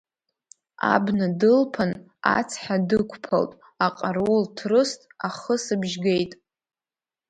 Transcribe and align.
Абна 0.93 1.27
дылԥан, 1.39 1.91
ацҳа 2.37 2.77
дықәԥалт, 2.87 3.51
аҟарул 3.85 4.43
ҭрыст, 4.55 5.01
ахысбжь 5.27 5.95
геит. 6.03 6.31